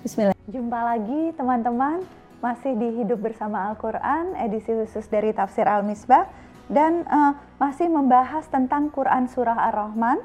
Bismillah. 0.00 0.32
Jumpa 0.48 0.80
lagi 0.80 1.36
teman-teman, 1.36 2.00
masih 2.40 2.72
di 2.72 3.04
Hidup 3.04 3.20
Bersama 3.20 3.68
Al-Quran, 3.68 4.32
edisi 4.32 4.72
khusus 4.72 5.04
dari 5.12 5.36
Tafsir 5.36 5.68
Al-Misbah. 5.68 6.24
Dan 6.72 7.04
uh, 7.04 7.36
masih 7.60 7.92
membahas 7.92 8.48
tentang 8.48 8.88
Quran 8.88 9.28
Surah 9.28 9.60
Ar-Rahman. 9.68 10.16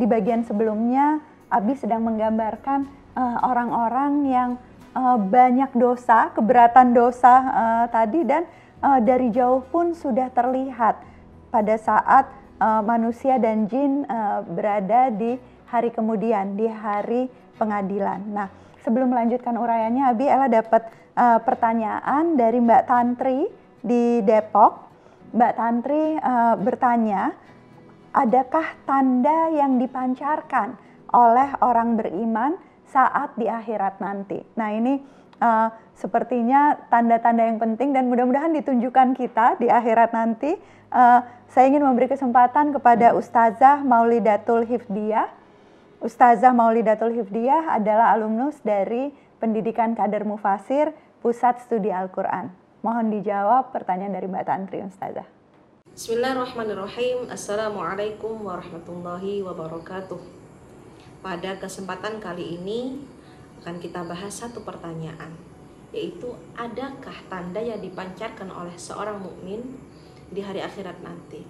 Di 0.00 0.08
bagian 0.08 0.40
sebelumnya, 0.48 1.20
Abi 1.52 1.76
sedang 1.76 2.00
menggambarkan 2.08 2.88
eh, 3.12 3.38
orang-orang 3.44 4.12
uh, 4.24 4.30
yang 4.32 4.50
uh, 4.96 5.20
banyak 5.20 5.68
dosa, 5.76 6.32
keberatan 6.32 6.96
dosa 6.96 7.44
uh, 7.44 7.86
tadi. 7.92 8.24
Dan 8.24 8.48
uh, 8.80 9.04
dari 9.04 9.28
jauh 9.28 9.60
pun 9.68 9.92
sudah 9.92 10.32
terlihat 10.32 10.96
pada 11.52 11.76
saat 11.76 12.24
uh, 12.56 12.80
manusia 12.80 13.36
dan 13.36 13.68
jin 13.68 14.08
uh, 14.08 14.40
berada 14.48 15.12
di 15.12 15.36
hari 15.68 15.92
kemudian, 15.92 16.56
di 16.56 16.64
hari 16.72 17.28
pengadilan. 17.60 18.24
Nah, 18.24 18.48
sebelum 18.84 19.12
melanjutkan 19.12 19.56
urayanya, 19.56 20.12
Abi 20.12 20.26
Ella 20.28 20.48
dapat 20.48 20.88
uh, 21.16 21.38
pertanyaan 21.42 22.36
dari 22.36 22.58
Mbak 22.60 22.82
Tantri 22.88 23.48
di 23.80 24.24
Depok. 24.24 24.88
Mbak 25.32 25.52
Tantri 25.56 26.18
uh, 26.18 26.54
bertanya, 26.58 27.32
adakah 28.10 28.66
tanda 28.84 29.54
yang 29.54 29.78
dipancarkan 29.78 30.74
oleh 31.14 31.48
orang 31.62 31.94
beriman 31.94 32.58
saat 32.90 33.34
di 33.38 33.46
akhirat 33.46 34.02
nanti? 34.02 34.42
Nah 34.58 34.74
ini 34.74 34.98
uh, 35.38 35.70
sepertinya 35.94 36.74
tanda-tanda 36.90 37.46
yang 37.46 37.62
penting 37.62 37.94
dan 37.94 38.10
mudah-mudahan 38.10 38.50
ditunjukkan 38.56 39.14
kita 39.14 39.60
di 39.62 39.70
akhirat 39.70 40.10
nanti. 40.10 40.58
Uh, 40.90 41.22
saya 41.46 41.70
ingin 41.70 41.86
memberi 41.86 42.10
kesempatan 42.10 42.74
kepada 42.74 43.14
Ustazah 43.14 43.82
Maulidatul 43.86 44.66
Hifdiyah 44.66 45.39
Ustazah 46.00 46.56
Maulidatul 46.56 47.12
Hifdiyah 47.12 47.76
adalah 47.76 48.16
alumnus 48.16 48.56
dari 48.64 49.12
Pendidikan 49.36 49.92
Kader 49.92 50.24
Mufasir 50.24 50.96
Pusat 51.20 51.68
Studi 51.68 51.92
Al-Quran. 51.92 52.48
Mohon 52.80 53.20
dijawab 53.20 53.68
pertanyaan 53.68 54.16
dari 54.16 54.24
Mbak 54.24 54.44
Tantri 54.48 54.80
Ustazah. 54.80 55.28
Bismillahirrahmanirrahim. 55.92 57.28
Assalamualaikum 57.28 58.32
warahmatullahi 58.32 59.44
wabarakatuh. 59.44 60.16
Pada 61.20 61.60
kesempatan 61.60 62.16
kali 62.16 62.56
ini 62.56 63.04
akan 63.60 63.76
kita 63.76 64.00
bahas 64.00 64.40
satu 64.40 64.64
pertanyaan, 64.64 65.36
yaitu 65.92 66.32
adakah 66.56 67.28
tanda 67.28 67.60
yang 67.60 67.76
dipancarkan 67.76 68.48
oleh 68.48 68.72
seorang 68.80 69.20
mukmin 69.20 69.76
di 70.32 70.40
hari 70.40 70.64
akhirat 70.64 70.96
nanti? 71.04 71.44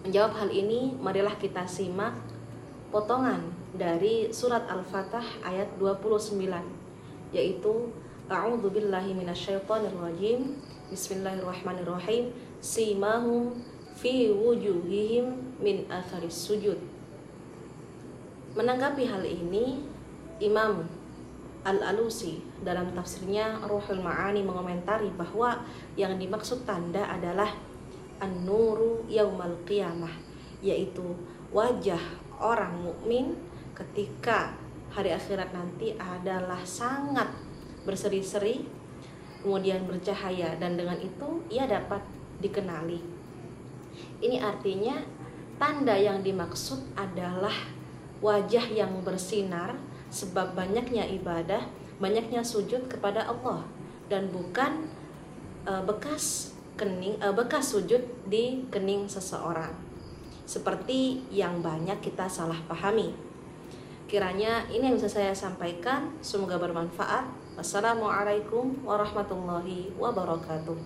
Menjawab 0.00 0.32
hal 0.32 0.48
ini, 0.48 0.96
marilah 0.96 1.36
kita 1.36 1.68
simak 1.68 2.31
potongan 2.92 3.40
dari 3.72 4.28
surat 4.28 4.68
Al-Fatah 4.68 5.24
ayat 5.48 5.80
29 5.80 6.36
yaitu 7.32 7.88
A'udzu 8.28 8.68
billahi 8.68 9.16
minasyaitonir 9.16 9.96
rajim 9.96 10.60
Bismillahirrahmanirrahim 10.92 12.36
simahum 12.60 13.56
fi 13.96 14.28
wujuhihim 14.28 15.56
min 15.56 15.88
atharis 15.88 16.36
sujud. 16.36 16.76
Menanggapi 18.52 19.08
hal 19.08 19.24
ini 19.24 19.80
Imam 20.36 20.84
Al-Alusi 21.64 22.44
dalam 22.60 22.92
tafsirnya 22.92 23.64
Ruhul 23.64 24.04
Ma'ani 24.04 24.44
mengomentari 24.44 25.08
bahwa 25.16 25.64
yang 25.96 26.20
dimaksud 26.20 26.68
tanda 26.68 27.08
adalah 27.08 27.56
an-nuru 28.20 29.08
yaumal 29.08 29.56
qiyamah 29.64 30.12
yaitu 30.60 31.16
wajah 31.56 32.21
orang 32.40 32.80
mukmin 32.80 33.36
ketika 33.76 34.54
hari 34.92 35.12
akhirat 35.12 35.50
nanti 35.56 35.96
adalah 35.96 36.60
sangat 36.64 37.32
berseri-seri 37.82 38.64
kemudian 39.42 39.82
bercahaya 39.88 40.54
dan 40.60 40.78
dengan 40.78 40.96
itu 41.02 41.42
ia 41.50 41.66
dapat 41.66 42.00
dikenali. 42.38 43.02
Ini 44.22 44.38
artinya 44.38 45.02
tanda 45.58 45.98
yang 45.98 46.22
dimaksud 46.22 46.94
adalah 46.94 47.54
wajah 48.22 48.70
yang 48.70 49.02
bersinar 49.02 49.74
sebab 50.14 50.54
banyaknya 50.54 51.10
ibadah, 51.10 51.66
banyaknya 51.98 52.46
sujud 52.46 52.86
kepada 52.86 53.26
Allah 53.26 53.66
dan 54.06 54.30
bukan 54.30 54.86
uh, 55.66 55.82
bekas 55.82 56.54
kening 56.78 57.18
uh, 57.18 57.34
bekas 57.34 57.74
sujud 57.74 58.00
di 58.30 58.62
kening 58.70 59.10
seseorang 59.10 59.91
seperti 60.44 61.22
yang 61.30 61.62
banyak 61.62 62.02
kita 62.02 62.26
salah 62.26 62.58
pahami. 62.66 63.14
Kiranya 64.10 64.68
ini 64.68 64.92
yang 64.92 64.96
bisa 65.00 65.08
saya 65.08 65.32
sampaikan, 65.32 66.12
semoga 66.20 66.60
bermanfaat. 66.60 67.24
Wassalamualaikum 67.56 68.84
warahmatullahi 68.84 69.92
wabarakatuh. 69.96 70.76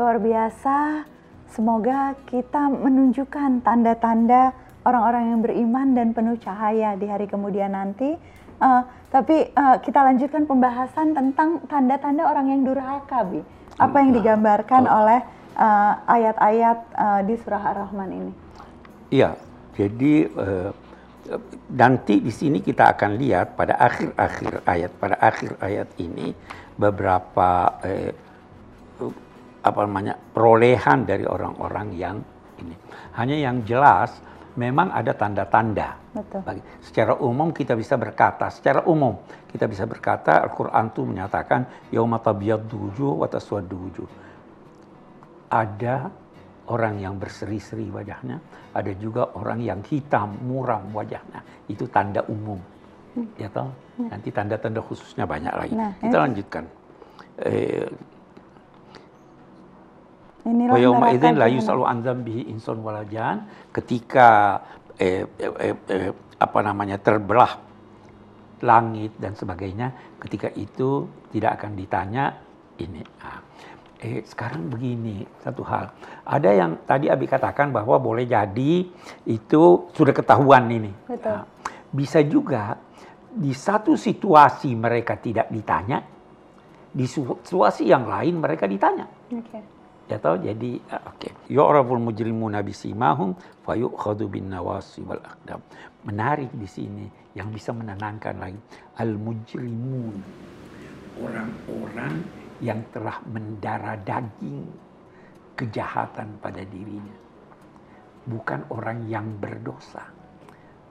Luar 0.00 0.16
biasa, 0.16 1.04
semoga 1.52 2.16
kita 2.24 2.72
menunjukkan 2.72 3.60
tanda-tanda 3.60 4.56
orang-orang 4.88 5.36
yang 5.36 5.40
beriman 5.44 5.88
dan 5.92 6.08
penuh 6.16 6.40
cahaya 6.40 6.96
di 6.96 7.04
hari 7.04 7.28
kemudian 7.28 7.76
nanti. 7.76 8.16
Uh, 8.62 8.86
tapi 9.12 9.52
uh, 9.52 9.76
kita 9.84 10.00
lanjutkan 10.00 10.48
pembahasan 10.48 11.12
tentang 11.12 11.60
tanda-tanda 11.68 12.24
orang 12.24 12.48
yang 12.48 12.64
durhaka, 12.64 13.20
Bi. 13.28 13.44
Apa 13.76 14.00
yang 14.00 14.16
digambarkan 14.16 14.88
oleh 14.88 15.20
Eh, 15.20 15.41
ayat-ayat 16.08 16.78
uh, 16.96 17.00
uh, 17.00 17.20
di 17.24 17.34
surah 17.38 17.62
Ar-Rahman 17.62 18.10
ini? 18.10 18.32
Iya, 19.12 19.36
jadi 19.76 20.14
uh, 20.32 20.70
nanti 21.72 22.20
di 22.20 22.32
sini 22.32 22.60
kita 22.60 22.96
akan 22.96 23.16
lihat 23.20 23.56
pada 23.56 23.76
akhir-akhir 23.76 24.64
ayat, 24.64 24.90
pada 24.96 25.16
akhir 25.20 25.56
ayat 25.60 25.88
ini 26.00 26.32
beberapa 26.76 27.78
uh, 27.80 28.12
apa 29.62 29.78
namanya 29.86 30.18
perolehan 30.18 31.06
dari 31.06 31.22
orang-orang 31.22 31.88
yang 31.94 32.16
ini. 32.58 32.74
Hanya 33.14 33.36
yang 33.38 33.62
jelas 33.62 34.18
memang 34.58 34.92
ada 34.92 35.14
tanda-tanda. 35.16 35.96
Secara 36.84 37.16
umum 37.16 37.54
kita 37.54 37.72
bisa 37.72 37.96
berkata, 37.96 38.52
secara 38.52 38.84
umum 38.84 39.16
kita 39.48 39.64
bisa 39.64 39.88
berkata 39.88 40.44
Al-Qur'an 40.44 40.92
itu 40.92 41.04
menyatakan 41.04 41.88
yauma 41.88 42.20
tabyaddu 42.20 42.92
wujuh 42.92 43.24
wa 43.24 43.28
taswaddu 43.28 43.76
wujuh 43.76 44.08
ada 45.52 46.08
orang 46.72 46.96
yang 46.96 47.20
berseri-seri 47.20 47.92
wajahnya, 47.92 48.40
ada 48.72 48.92
juga 48.96 49.28
orang 49.36 49.60
yang 49.60 49.84
hitam 49.84 50.40
muram 50.40 50.88
wajahnya. 50.96 51.44
Itu 51.68 51.84
tanda 51.92 52.24
umum. 52.32 52.56
Hmm. 53.12 53.28
Ya 53.36 53.52
toh? 53.52 53.68
Hmm. 54.00 54.08
Nanti 54.08 54.32
tanda-tanda 54.32 54.80
khususnya 54.80 55.28
banyak 55.28 55.52
lagi. 55.52 55.74
Nah, 55.76 55.92
Kita 56.00 56.16
ini. 56.16 56.24
lanjutkan. 56.24 56.64
Eh, 57.44 57.88
Inilah 60.42 61.14
idzin 61.14 61.38
la 61.38 61.46
yusalu 61.46 61.86
an 61.86 62.02
dzambihi 62.02 62.50
insun 62.50 62.82
walajan 62.82 63.46
ketika 63.70 64.58
eh, 64.98 65.22
eh, 65.38 65.54
eh, 65.70 65.76
eh, 65.86 66.10
apa 66.42 66.58
namanya 66.66 66.98
terbelah 66.98 67.62
langit 68.66 69.14
dan 69.22 69.38
sebagainya 69.38 70.18
ketika 70.18 70.50
itu 70.58 71.06
tidak 71.30 71.62
akan 71.62 71.78
ditanya 71.78 72.42
ini. 72.82 73.02
Nah, 73.22 73.38
eh 74.02 74.26
sekarang 74.26 74.66
begini 74.66 75.22
satu 75.46 75.62
hal. 75.62 75.94
Ada 76.26 76.50
yang 76.50 76.82
tadi 76.82 77.06
Abi 77.06 77.30
katakan 77.30 77.70
bahwa 77.70 78.02
boleh 78.02 78.26
jadi 78.26 78.82
itu 79.30 79.62
sudah 79.94 80.10
ketahuan 80.10 80.66
ini. 80.66 80.90
Betul. 81.06 81.30
Nah, 81.30 81.46
bisa 81.94 82.18
juga 82.26 82.74
di 83.30 83.54
satu 83.54 83.94
situasi 83.94 84.74
mereka 84.74 85.14
tidak 85.16 85.48
ditanya, 85.54 86.02
di 86.90 87.06
situasi 87.06 87.86
yang 87.86 88.10
lain 88.10 88.42
mereka 88.42 88.66
ditanya. 88.66 89.06
Okay. 89.30 89.62
Ya 90.10 90.18
tahu 90.18 90.42
jadi 90.42 90.82
ah, 90.90 91.14
oke. 91.14 91.22
Okay. 91.22 91.32
Yu'raful 91.46 92.02
mujrimuna 92.02 92.60
bisimahum 92.60 93.38
fayu'khadhu 93.62 94.26
bin 94.26 94.50
nawasi 94.50 95.00
wal 95.06 95.22
aqdam. 95.22 95.62
Menarik 96.02 96.50
di 96.50 96.66
sini 96.66 97.06
yang 97.38 97.54
bisa 97.54 97.70
menenangkan 97.70 98.34
lagi 98.34 98.58
al 98.98 99.14
mujrimun. 99.14 100.16
Orang-orang 101.22 102.41
yang 102.62 102.80
telah 102.94 103.18
mendarah 103.26 103.98
daging 103.98 104.70
kejahatan 105.58 106.38
pada 106.38 106.62
dirinya. 106.62 107.16
Bukan 108.22 108.70
orang 108.70 109.10
yang 109.10 109.26
berdosa. 109.42 110.06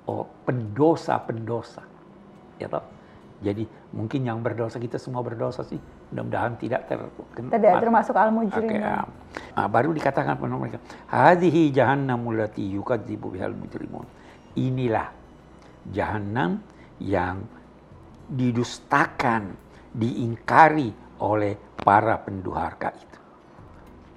Oh, 0.06 0.28
pendosa-pendosa. 0.44 1.84
Ya 2.60 2.68
toh? 2.68 2.84
Jadi 3.42 3.66
mungkin 3.98 4.22
yang 4.22 4.44
berdosa 4.46 4.78
kita 4.78 5.02
semua 5.02 5.26
berdosa 5.26 5.66
sih. 5.66 5.80
Mudah-mudahan 6.14 6.62
tidak 6.62 6.86
ter 6.86 7.02
tidak 7.50 7.82
termasuk 7.82 8.14
al-mujrimin. 8.14 8.78
Okay, 8.78 9.58
nah, 9.58 9.66
baru 9.66 9.90
dikatakan 9.98 10.38
pada 10.38 10.54
mereka, 10.54 10.78
"Hadhihi 11.10 11.74
jahannamul 11.74 12.38
lati 12.38 12.70
yukadzibu 12.70 13.34
bihal 13.34 13.58
mujrimun." 13.58 14.06
Inilah 14.62 15.10
jahanam 15.90 16.62
yang 17.02 17.42
didustakan, 18.30 19.58
diingkari 19.98 20.94
oleh 21.22 21.54
para 21.78 22.18
penduharka 22.22 22.90
itu. 22.94 23.20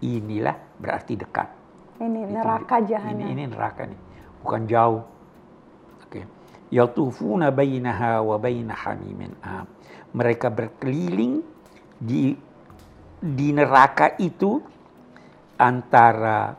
Inilah 0.05 0.56
berarti 0.81 1.15
dekat. 1.17 1.49
Ini 2.01 2.21
neraka 2.29 2.83
jahanam. 2.85 3.25
Ini, 3.25 3.33
ini 3.33 3.45
neraka 3.49 3.87
nih, 3.87 4.01
bukan 4.43 4.62
jauh. 4.67 5.03
Oke. 6.05 6.21
yatufuna 6.75 7.55
bainaha 7.55 8.19
wa 8.25 8.37
baina 8.41 8.75
hamimin 8.75 9.33
am. 9.47 9.67
Mereka 10.15 10.51
berkeliling 10.51 11.43
di 11.95 12.35
di 13.25 13.49
neraka 13.55 14.19
itu 14.19 14.59
antara 15.57 16.53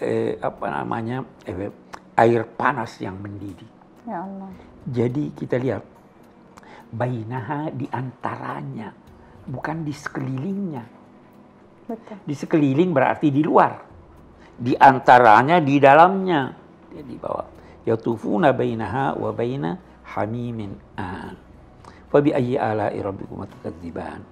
eh, 0.00 0.40
apa 0.40 0.66
namanya 0.72 1.22
eh, 1.44 1.70
air 2.16 2.42
panas 2.48 2.96
yang 2.98 3.20
mendidih. 3.20 3.68
Ya 4.08 4.24
Allah. 4.24 4.50
Jadi 4.82 5.30
kita 5.36 5.62
lihat 5.62 5.84
bainaha 6.90 7.70
di 7.70 7.86
antaranya, 7.88 8.90
bukan 9.46 9.82
di 9.82 9.94
sekelilingnya. 9.94 10.84
Betul. 11.88 12.16
Di 12.22 12.34
sekeliling 12.34 12.90
berarti 12.94 13.28
di 13.28 13.42
luar. 13.42 13.72
Di 14.54 14.72
antaranya 14.78 15.58
di 15.58 15.76
dalamnya. 15.82 16.54
Dia 16.92 17.02
di 17.02 17.16
bawah. 17.18 17.48
Yatufuna 17.82 18.54
bainaha 18.54 19.18
wa 19.18 19.30
baina 19.34 19.74
hamimin 20.14 20.72
an. 20.94 21.34
Fa 22.12 22.18
bi 22.22 22.30
ayyi 22.30 22.54
ala'i 22.60 23.02
rabbikum 23.02 23.42
tukadziban. 23.48 24.22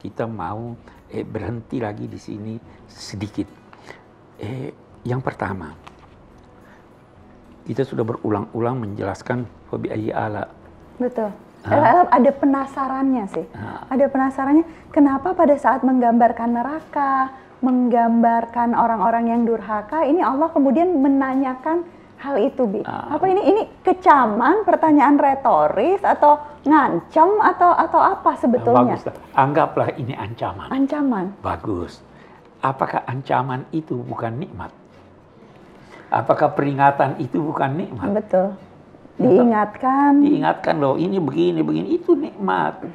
Kita 0.00 0.28
mau 0.28 0.76
eh, 1.08 1.24
berhenti 1.24 1.80
lagi 1.80 2.10
di 2.10 2.20
sini 2.20 2.54
sedikit. 2.84 3.48
Eh, 4.40 4.72
yang 5.04 5.24
pertama, 5.24 5.72
kita 7.64 7.84
sudah 7.84 8.04
berulang-ulang 8.04 8.76
menjelaskan 8.82 9.46
fa 9.68 9.76
bi 9.80 9.88
ayyi 9.88 10.12
ala. 10.12 10.44
Betul. 11.00 11.49
Ah. 11.66 12.08
Ada 12.08 12.30
penasarannya 12.32 13.24
sih. 13.28 13.46
Ah. 13.52 13.84
Ada 13.92 14.08
penasarannya 14.08 14.64
kenapa 14.94 15.36
pada 15.36 15.54
saat 15.60 15.84
menggambarkan 15.84 16.50
neraka, 16.56 17.36
menggambarkan 17.60 18.72
orang-orang 18.72 19.28
yang 19.28 19.42
durhaka, 19.44 20.08
ini 20.08 20.24
Allah 20.24 20.48
kemudian 20.48 20.88
menanyakan 21.04 21.84
hal 22.20 22.36
itu, 22.40 22.64
Bi. 22.64 22.80
Ah. 22.88 23.16
Apa 23.16 23.28
ini 23.28 23.42
ini 23.44 23.62
kecaman, 23.84 24.64
pertanyaan 24.64 25.20
retoris 25.20 26.00
atau 26.00 26.40
ngancam 26.64 27.40
atau 27.40 27.70
atau 27.76 28.00
apa 28.00 28.30
sebetulnya? 28.40 28.96
Bagus. 28.96 29.04
Anggaplah 29.36 29.88
ini 29.96 30.16
ancaman. 30.16 30.68
Ancaman. 30.72 31.26
Bagus. 31.44 32.00
Apakah 32.60 33.04
ancaman 33.08 33.64
itu 33.72 33.96
bukan 34.04 34.36
nikmat? 34.36 34.72
Apakah 36.12 36.52
peringatan 36.52 37.16
itu 37.22 37.40
bukan 37.40 37.70
nikmat? 37.76 38.10
Betul. 38.12 38.52
Diingatkan. 39.20 40.24
Diingatkan 40.24 40.74
loh, 40.80 40.96
ini 40.96 41.20
begini, 41.20 41.60
begini, 41.60 41.88
itu 42.00 42.16
nikmat. 42.16 42.88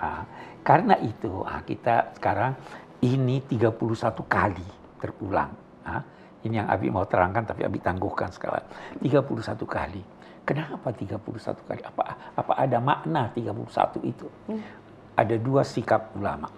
Ah, 0.00 0.24
karena 0.64 0.96
itu 1.04 1.44
ah, 1.44 1.60
kita 1.60 2.16
sekarang 2.16 2.56
ini 3.04 3.44
31 3.44 3.76
kali 4.24 4.68
terulang. 4.96 5.52
Ah, 5.84 6.00
ini 6.40 6.56
yang 6.56 6.68
Abi 6.72 6.88
mau 6.88 7.04
terangkan 7.04 7.44
tapi 7.44 7.68
Abi 7.68 7.84
tangguhkan 7.84 8.32
sekarang. 8.32 8.64
31 9.04 9.68
kali. 9.68 10.02
Kenapa 10.46 10.88
31 10.94 11.68
kali? 11.68 11.80
Apa 11.84 12.02
apa 12.32 12.52
ada 12.56 12.78
makna 12.80 13.28
31 13.34 14.00
itu? 14.08 14.30
Ada 15.16 15.36
dua 15.36 15.66
sikap 15.66 16.16
ulama. 16.16 16.48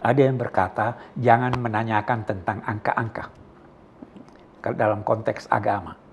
Ada 0.00 0.20
yang 0.24 0.40
berkata 0.40 1.14
jangan 1.14 1.52
menanyakan 1.58 2.24
tentang 2.26 2.58
angka-angka. 2.64 3.28
Dalam 4.74 5.06
konteks 5.06 5.46
agama. 5.46 6.05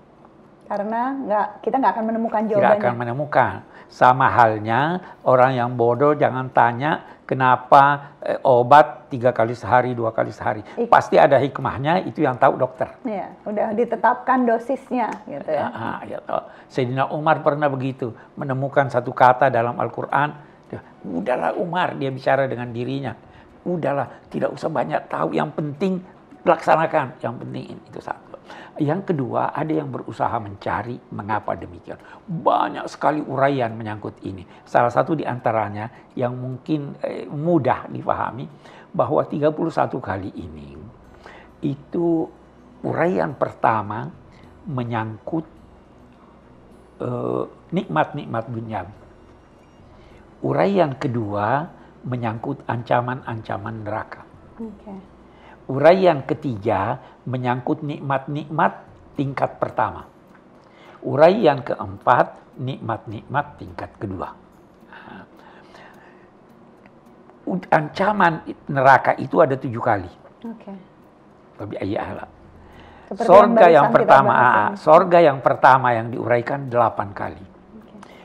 Karena 0.74 1.14
nggak 1.14 1.46
kita 1.62 1.78
nggak 1.78 1.92
akan 1.94 2.04
menemukan 2.10 2.40
tidak 2.42 2.50
jawabannya. 2.58 2.82
akan 2.82 2.94
menemukan. 2.98 3.52
Sama 3.86 4.26
halnya 4.26 4.80
orang 5.22 5.54
yang 5.54 5.70
bodoh 5.78 6.18
jangan 6.18 6.50
tanya 6.50 7.06
kenapa 7.22 8.10
eh, 8.18 8.42
obat 8.42 9.06
tiga 9.06 9.30
kali 9.30 9.54
sehari, 9.54 9.94
dua 9.94 10.10
kali 10.10 10.34
sehari. 10.34 10.66
Ik- 10.74 10.90
Pasti 10.90 11.14
ada 11.14 11.38
hikmahnya, 11.38 12.02
itu 12.02 12.26
yang 12.26 12.34
tahu 12.34 12.58
dokter. 12.58 12.90
Iya, 13.06 13.30
udah 13.46 13.70
ditetapkan 13.70 14.42
dosisnya 14.42 15.14
gitu 15.24 15.46
ya. 15.46 15.70
Ah, 15.70 15.78
ah, 15.78 15.98
ya 16.02 16.18
toh. 16.18 16.42
Sayyidina 16.66 17.06
Umar 17.14 17.38
pernah 17.40 17.70
begitu, 17.70 18.10
menemukan 18.34 18.90
satu 18.90 19.14
kata 19.14 19.46
dalam 19.46 19.78
Al-Quran. 19.78 20.34
Udahlah 21.06 21.54
Umar, 21.54 21.94
dia 21.94 22.10
bicara 22.10 22.50
dengan 22.50 22.74
dirinya. 22.74 23.14
Udahlah, 23.62 24.10
tidak 24.26 24.50
usah 24.50 24.66
banyak 24.66 25.06
tahu, 25.06 25.38
yang 25.38 25.54
penting 25.54 26.02
laksanakan. 26.42 27.14
Yang 27.22 27.34
penting 27.46 27.62
itu 27.78 28.00
satu. 28.02 28.33
Yang 28.76 29.14
kedua, 29.14 29.54
ada 29.54 29.70
yang 29.70 29.88
berusaha 29.88 30.34
mencari 30.42 30.98
mengapa 31.14 31.54
demikian. 31.54 31.96
Banyak 32.26 32.90
sekali 32.90 33.22
uraian 33.22 33.70
menyangkut 33.70 34.18
ini. 34.26 34.42
Salah 34.66 34.90
satu 34.90 35.14
di 35.14 35.22
antaranya 35.22 36.12
yang 36.18 36.34
mungkin 36.34 36.98
eh, 37.00 37.24
mudah 37.30 37.86
dipahami 37.86 38.50
bahwa 38.90 39.22
31 39.22 39.54
kali 40.02 40.30
ini 40.34 40.74
itu 41.64 42.26
uraian 42.82 43.32
pertama 43.32 44.10
menyangkut 44.66 45.46
eh, 46.98 47.44
nikmat-nikmat 47.70 48.44
duniawi. 48.50 48.94
Uraian 50.44 50.92
kedua 50.98 51.72
menyangkut 52.04 52.66
ancaman-ancaman 52.68 53.76
neraka. 53.80 54.22
Oke. 54.60 55.13
Uraian 55.64 56.20
ketiga 56.28 57.00
menyangkut 57.24 57.80
nikmat-nikmat 57.80 58.84
tingkat 59.16 59.56
pertama. 59.56 60.04
Uraian 61.00 61.64
keempat 61.64 62.36
nikmat-nikmat 62.60 63.46
tingkat 63.56 63.90
kedua. 63.96 64.36
Ancaman 67.68 68.40
neraka 68.72 69.12
itu 69.20 69.36
ada 69.40 69.56
tujuh 69.56 69.80
kali. 69.80 70.08
Oke. 70.48 70.72
Seperti 73.04 73.24
Sorga 73.28 73.66
yang 73.68 73.88
kita 73.92 73.96
pertama, 74.00 74.32
ah, 74.32 74.48
ini. 74.72 74.80
sorga 74.80 75.18
yang 75.20 75.38
pertama 75.44 75.92
yang 75.92 76.08
diuraikan 76.08 76.72
delapan 76.72 77.12
kali. 77.12 77.44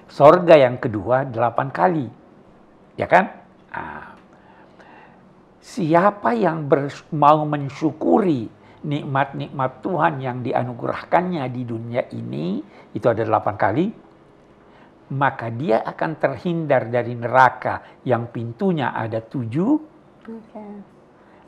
Sorga 0.07 0.55
yang 0.55 0.79
kedua 0.79 1.27
delapan 1.27 1.67
kali, 1.69 2.07
ya 2.95 3.05
kan? 3.05 3.27
Ah. 3.69 4.08
Siapa 5.69 6.33
yang 6.33 6.65
mau 7.13 7.45
mensyukuri 7.45 8.49
nikmat-nikmat 8.89 9.85
Tuhan 9.85 10.17
yang 10.17 10.41
dianugerahkannya 10.41 11.45
di 11.53 11.61
dunia 11.61 12.09
ini, 12.09 12.57
itu 12.97 13.05
ada 13.05 13.21
delapan 13.21 13.53
kali, 13.53 13.85
maka 15.13 15.53
dia 15.53 15.85
akan 15.85 16.17
terhindar 16.17 16.89
dari 16.89 17.13
neraka 17.13 18.01
yang 18.01 18.33
pintunya 18.33 18.97
ada 18.97 19.21
tujuh. 19.21 19.77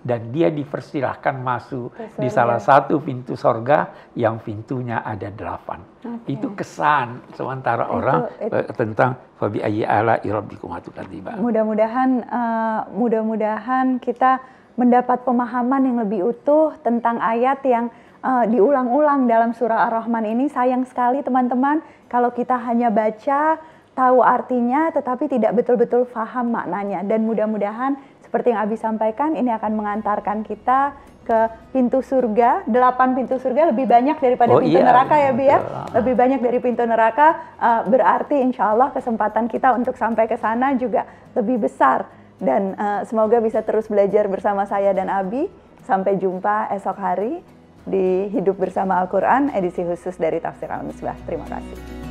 Dan 0.01 0.33
dia 0.33 0.49
dipersilahkan 0.49 1.37
masuk 1.37 1.93
di 2.17 2.25
salah 2.27 2.57
satu 2.57 2.97
pintu 2.97 3.37
sorga 3.37 3.93
yang 4.17 4.41
pintunya 4.41 5.05
ada 5.05 5.29
delapan. 5.29 5.85
Oke. 6.01 6.33
Itu 6.33 6.57
kesan 6.57 7.21
sementara 7.37 7.85
Itu- 7.85 7.93
orang 8.01 8.19
itu- 8.41 8.55
eh, 8.57 8.65
tentang 8.73 9.11
fabi 9.37 9.61
ayyi 9.61 9.85
ala 9.85 10.17
rabbikum 10.17 10.73
atukadziban. 10.73 11.37
Mudah-mudahan 11.37 12.09
eh, 12.25 12.79
mudah-mudahan 12.97 14.01
kita 14.01 14.41
mendapat 14.73 15.21
pemahaman 15.21 15.81
yang 15.85 15.97
lebih 16.01 16.33
utuh 16.33 16.73
tentang 16.81 17.21
ayat 17.21 17.61
yang 17.61 17.93
eh, 18.25 18.45
diulang-ulang 18.49 19.29
dalam 19.29 19.53
surah 19.53 19.85
Ar-Rahman 19.89 20.25
ini. 20.25 20.49
Sayang 20.49 20.89
sekali 20.89 21.21
teman-teman 21.21 21.85
kalau 22.09 22.33
kita 22.33 22.57
hanya 22.57 22.89
baca 22.89 23.61
tahu 23.93 24.23
artinya 24.23 24.89
tetapi 24.95 25.27
tidak 25.27 25.51
betul-betul 25.55 26.07
paham 26.07 26.55
maknanya 26.55 27.03
dan 27.03 27.27
mudah-mudahan 27.27 27.99
seperti 28.23 28.55
yang 28.55 28.63
Abi 28.63 28.79
sampaikan 28.79 29.35
ini 29.35 29.51
akan 29.51 29.75
mengantarkan 29.75 30.47
kita 30.47 30.95
ke 31.21 31.39
pintu 31.75 32.01
surga, 32.01 32.65
delapan 32.65 33.13
pintu 33.13 33.37
surga 33.37 33.75
lebih 33.75 33.85
banyak 33.85 34.17
daripada 34.17 34.57
Oh 34.57 34.63
pintu 34.63 34.79
iya, 34.79 34.87
neraka 34.87 35.15
ya 35.19 35.31
Bi 35.35 35.45
ya. 35.45 35.57
betul. 35.59 35.83
Lebih 36.01 36.13
banyak 36.17 36.39
dari 36.39 36.59
pintu 36.63 36.83
neraka 36.87 37.27
uh, 37.61 37.81
berarti 37.85 38.41
insya 38.41 38.73
Allah 38.73 38.89
kesempatan 38.95 39.45
kita 39.45 39.75
untuk 39.77 39.99
sampai 39.99 40.25
ke 40.25 40.39
sana 40.39 40.73
juga 40.79 41.05
lebih 41.37 41.67
besar 41.67 42.09
dan 42.41 42.73
uh, 42.73 43.05
semoga 43.05 43.37
bisa 43.37 43.61
terus 43.61 43.85
belajar 43.85 44.25
bersama 44.31 44.65
saya 44.65 44.95
dan 44.95 45.11
Abi. 45.11 45.51
Sampai 45.81 46.15
jumpa 46.21 46.69
esok 46.77 46.97
hari 47.01 47.41
di 47.89 48.29
Hidup 48.29 48.61
Bersama 48.61 49.01
Al-Quran 49.01 49.49
edisi 49.49 49.81
khusus 49.81 50.13
dari 50.15 50.37
Tafsir 50.37 50.69
Al-Misbah. 50.69 51.17
Terima 51.25 51.49
kasih. 51.49 52.10